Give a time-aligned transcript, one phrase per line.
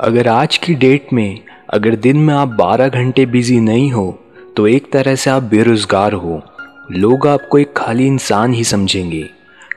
[0.00, 4.06] अगर आज की डेट में, अगर दिन में आप 12 घंटे बिज़ी नहीं हो
[4.56, 6.40] तो एक तरह से आप बेरोज़गार हो।
[6.92, 9.22] लोग आपको एक खाली इंसान ही समझेंगे,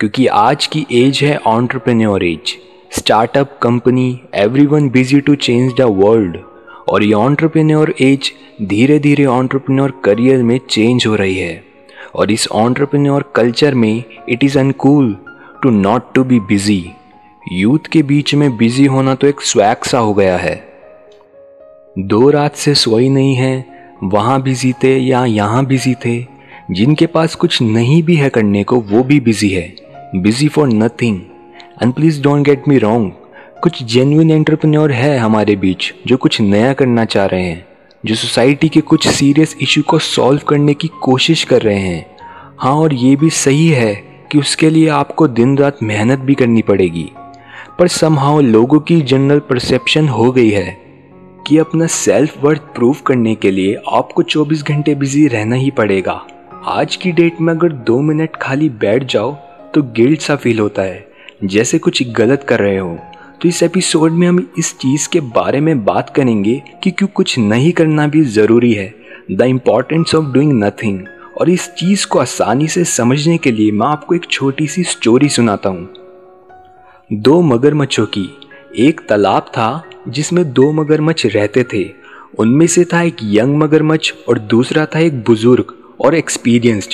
[0.00, 2.54] क्योंकि आज की एज है entrepreneur age
[2.90, 6.38] startup company everyone busy to change the world
[6.88, 11.62] और ये ऑन्टरप्रेन्योर एज धीरे धीरे ऑन्टरप्रेन्योर करियर में चेंज हो रही है।
[12.14, 15.16] और इस ऑन्टरप्रेन्योर कल्चर में it is uncool
[15.62, 16.84] to not to be busy
[17.52, 20.54] youth के बीच में बिज़ी होना तो एक स्वैग सा हो गया है।
[21.98, 23.64] दो रात से सोई नहीं है,
[24.02, 26.26] वहाँ बिज़ी थे या यहाँ बिज़ी थे,
[26.70, 29.76] जिनके पास कुछ नहीं भी है करने को, वो भी बिज़ी है।
[30.16, 31.20] Busy for nothing
[31.82, 33.12] and please don't get me wrong
[33.62, 37.66] कुछ जेन्यून एंटरप्रेन्योर है हमारे बीच, जो कुछ नया करना चाह रहे हैं,
[38.04, 42.06] जो सोसाइटी के कुछ सीरियस इशू को सॉल्व करने की कोशिश कर रहे हैं।
[42.58, 43.94] हाँ और ये भी सही है
[44.32, 47.10] कि उसके लिए आपको दिन रात मेहनत भी करनी पड़ेगी।
[47.78, 50.76] पर समहाउ लोगों की जनरल परसेप्शन हो गई है
[51.46, 56.12] कि अपना सेल्फ वर्थ प्रूव करने के लिए आपको 24 घंटे बिज़ी रहना ही पड़ेगा।
[56.66, 59.32] आज की डेट में अगर दो मिनट खाली बैठ जाओ
[59.74, 61.06] तो गिल्ट सा फील होता है,
[61.44, 62.96] जैसे कुछ गलत कर रहे हो।
[63.42, 67.38] तो इस एपिसोड में हम इस चीज़ के बारे में बात करेंगे कि क्यों कुछ
[67.38, 68.92] नहीं करना भी ज़रूरी है।
[69.32, 71.00] The importance of doing nothing
[71.40, 75.28] और इस चीज़ को आसानी से समझने के लिए मैं आपको एक छोटी सी स्टोरी
[75.28, 76.03] सुनाता हूँ।
[77.12, 78.38] दो मगरमच्छों की।
[78.78, 81.90] एक तालाब था जिसमें दो मगरमच्छ रहते थे।
[82.38, 85.64] उनमें से था एक यंग मगरमच्छ और दूसरा था एक बुज़ुर्ग
[86.00, 86.90] और एक्सपीरियंस्ड।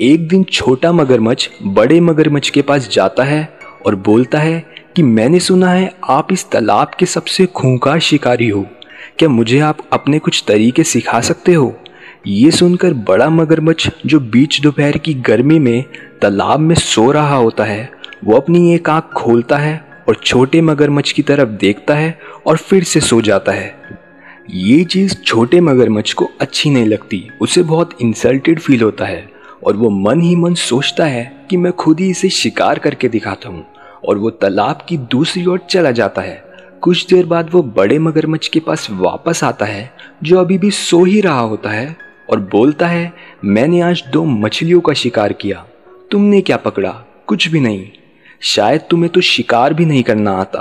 [0.00, 5.40] एक दिन छोटा मगरमच्छ बड़े मगरमच्छ के पास जाता है और बोलता है कि, मैंने
[5.40, 8.66] सुना है आप इस तालाब के सबसे खूंखार शिकारी हो।
[9.18, 11.76] क्या मुझे आप अपने कुछ तरीके सिखा सकते हो?
[12.26, 15.84] ये सुनकर बड़ा मगरमच्छ, जो बीच दोपहर की गर्मी में
[16.22, 21.10] तालाब में सो रहा होता है वो अपनी एक आँख खोलता है और छोटे मगरमच्छ
[21.12, 23.74] की तरफ़ देखता है और फिर से सो जाता है।
[24.50, 29.28] ये चीज़ छोटे मगरमच्छ को अच्छी नहीं लगती, उसे बहुत इंसल्टेड फील होता है
[29.64, 33.48] और वो मन ही मन सोचता है कि मैं खुद ही इसे शिकार करके दिखाता
[33.48, 33.64] हूँ
[34.08, 36.44] और वो तालाब की दूसरी ओर चला जाता है।
[36.80, 39.90] कुछ देर बाद वो बड़े मगरमच्छ के पास वापस आता है,
[40.22, 41.96] जो अभी भी सो ही रहा होता है
[42.30, 43.12] और बोलता है,
[43.44, 45.66] मैंने आज दो मछलियों का शिकार किया,
[46.10, 46.90] तुमने क्या पकड़ा?
[47.26, 47.86] कुछ भी नहीं।
[48.40, 50.60] शायद तुम्हें तो शिकार भी नहीं करना आता।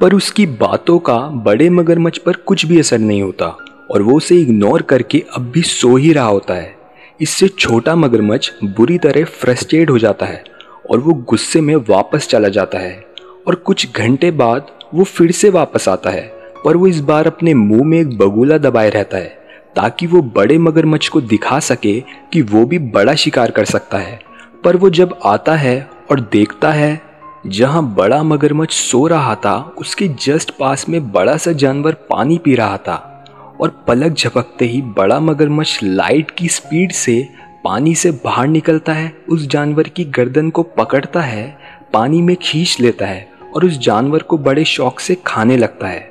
[0.00, 3.46] पर उसकी बातों का बड़े मगरमच्छ पर कुछ भी असर नहीं होता,
[3.90, 6.74] और वो उसे इग्नोर करके अब भी सो ही रहा होता है।
[7.20, 10.44] इससे छोटा मगरमच्छ बुरी तरह फ्रस्ट्रेट हो जाता है,
[10.90, 13.04] और वो गुस्से में वापस चला जाता है,
[13.46, 16.22] और कुछ घंटे बाद वो फिर से वापस आता है,
[16.64, 19.38] पर वो इस बार अपने मुँह में एक बगुला दबाए रहता है,
[19.76, 22.00] ताकि वो बड़े मगरमच्छ को दिखा सके
[22.32, 24.20] कि वो भी बड़ा शिकार कर सकता है।
[24.64, 27.02] पर वो जब आता है और देखता है,
[27.46, 32.54] जहाँ बड़ा मगरमच्छ सो रहा था, उसके जस्ट पास में बड़ा सा जानवर पानी पी
[32.54, 33.24] रहा था।
[33.60, 37.28] और पलक झपकते ही बड़ा मगरमच्छ लाइट की स्पीड से
[37.64, 41.58] पानी से बाहर निकलता है, उस जानवर की गर्दन को पकड़ता है,
[41.92, 46.10] पानी में खींच लेता है और उस जानवर को बड़े शौक से खाने लगता है।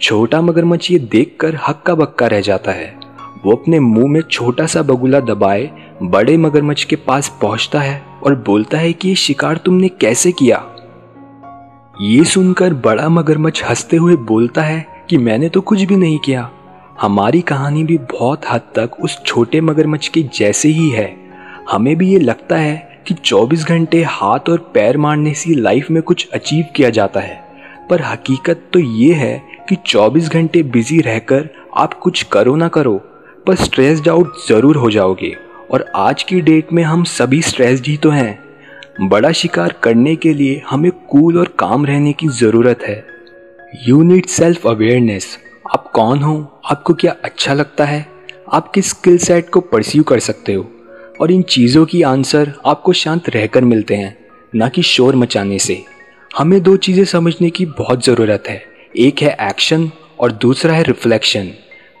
[0.00, 2.96] छोटा मगरमच्छ ये देखकर हक्का बक्का रह जाता है।
[3.44, 5.70] वो अपने मुँह में छोटा सा बगुला दबाए
[6.02, 10.68] बड़े मगरमच्छ के पास पहुँचता है। और बोलता है कि शिकार तुमने कैसे किया?
[12.00, 16.50] ये सुनकर बड़ा मगरमच्छ हँसते हुए बोलता है कि मैंने तो कुछ भी नहीं किया।
[17.00, 21.16] हमारी कहानी भी बहुत हद तक उस छोटे मगरमच्छ के जैसे ही है।
[21.70, 26.02] हमें भी ये लगता है कि 24 घंटे हाथ और पैर मारने से लाइफ में
[26.02, 27.44] कुछ अचीव किया जाता है।
[27.90, 32.96] पर हकीकत तो ये है कि 24 घंटे बिज़ी रहकर आप कुछ करो ना करो,
[33.46, 35.36] पर स्ट्रेस्ड आउट ज़रूर हो जाओगे।
[35.72, 40.32] और आज की डेट में हम सभी स्ट्रेस जी तो हैं। बड़ा शिकार करने के
[40.34, 43.04] लिए हमें कूल और काम रहने की ज़रूरत है।
[43.88, 45.38] यू नीड सेल्फ अवेयरनेस
[45.74, 46.60] आप कौन हो?
[46.64, 48.06] आपको क्या अच्छा लगता है?
[48.52, 50.66] आप किस स्किल सेट को परस्यू कर सकते हो?
[51.20, 54.16] और इन चीज़ों की आंसर आपको शांत रहकर मिलते हैं,
[54.54, 55.82] ना कि शोर मचाने से।
[56.36, 58.62] हमें दो चीज़ें समझने की बहुत ज़रूरत है।
[58.96, 61.50] एक है एक्शन और दूसरा है reflection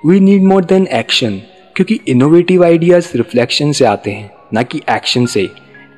[0.06, 1.40] we need more than action
[1.76, 5.42] क्योंकि इनोवेटिव आइडियाज़ रिफ्लेक्शन से आते हैं, ना कि एक्शन से।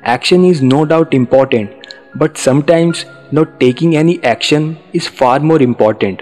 [0.09, 1.69] Action is no doubt important
[2.17, 6.21] but sometimes not taking any action is far more important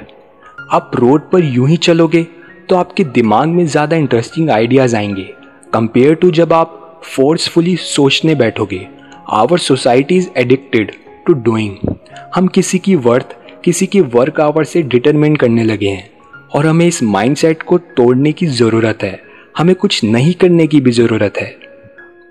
[0.72, 2.24] आप रोड पर यूँ ही चलोगे
[2.70, 5.28] तो आपके दिमाग में ज़्यादा इंटरेस्टिंग आइडियाज़ आएँगे।
[5.74, 8.88] कंपेयर टू जब आप फोर्सफुली सोचने बैठोगे।
[9.32, 10.92] Our society is addicted
[11.28, 11.96] to doing
[12.36, 16.10] हम किसी की वर्थ किसी की वर्क आवर से डिटरमिन करने लगे हैं।
[16.56, 20.92] और हमें इस माइंडसेट को तोड़ने की ज़रूरत है। हमें कुछ नहीं करने की भी
[20.92, 21.48] ज़रूरत है।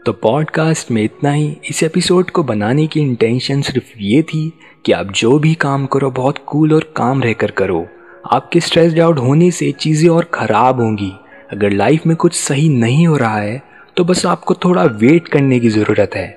[0.07, 4.53] तो पॉडकास्ट में इतना ही। इस एपिसोड को बनाने की इंटेंशन सिर्फ़ ये थी
[4.85, 7.87] कि आप जो भी काम करो, बहुत कूल और काम रहकर करो।
[8.33, 11.13] आपके स्ट्रेस्ड आउट होने से चीज़ें और ख़राब होंगी।
[11.53, 13.63] अगर लाइफ में कुछ सही नहीं हो रहा है
[13.97, 16.29] तो बस आपको थोड़ा वेट करने की ज़रूरत है।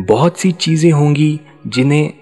[0.00, 2.12] बहुत सी चीज़ें होंगी जिन्हें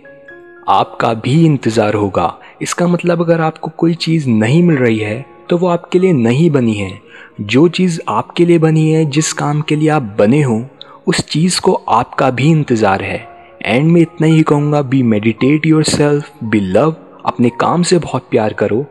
[0.69, 5.56] आपका भी इंतज़ार होगा। इसका मतलब अगर आपको कोई चीज़ नहीं मिल रही है तो
[5.58, 7.00] वो आपके लिए नहीं बनी है।
[7.40, 10.64] जो चीज़ आपके लिए बनी है, जिस काम के लिए आप बने हो,
[11.06, 13.26] उस चीज़ को आपका भी इंतज़ार है।
[13.62, 16.94] एंड में इतना ही कहूँगा be meditate yourself be love
[17.26, 18.84] अपने काम से बहुत प्यार करो,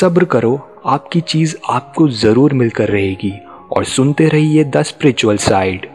[0.00, 3.32] सब्र करो, आपकी चीज़ आपको ज़रूर मिलकर रहेगी।
[3.76, 5.86] और सुनते रहिए द स्पिरिचुअल साइड